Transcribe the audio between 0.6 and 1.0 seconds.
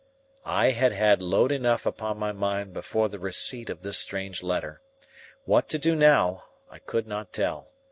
had